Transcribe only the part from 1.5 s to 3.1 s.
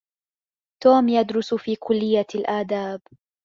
في كلّية الآداب.